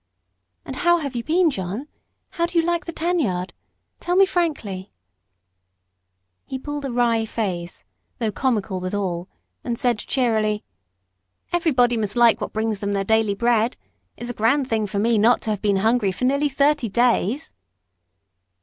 "And 0.65 0.77
how 0.77 0.97
have 0.97 1.15
you 1.15 1.23
been, 1.23 1.51
John? 1.51 1.87
How 2.31 2.47
do 2.47 2.57
you 2.57 2.65
like 2.65 2.85
the 2.87 2.91
tan 2.91 3.19
yard? 3.19 3.53
Tell 3.99 4.15
me 4.15 4.25
frankly." 4.25 4.91
He 6.43 6.57
pulled 6.57 6.85
a 6.85 6.91
wry 6.91 7.23
face, 7.25 7.85
though 8.17 8.31
comical 8.31 8.79
withal, 8.79 9.29
and 9.63 9.77
said, 9.77 9.99
cheerily, 9.99 10.63
"Everybody 11.53 11.97
must 11.97 12.15
like 12.15 12.41
what 12.41 12.51
brings 12.51 12.79
them 12.79 12.93
their 12.93 13.03
daily 13.03 13.35
bread. 13.35 13.77
It's 14.17 14.31
a 14.31 14.33
grand 14.33 14.67
thing 14.67 14.87
for 14.87 14.97
me 14.97 15.19
not 15.19 15.39
to 15.41 15.51
have 15.51 15.61
been 15.61 15.77
hungry 15.85 16.11
for 16.11 16.25
nearly 16.25 16.49
thirty 16.49 16.89
days." 16.89 17.53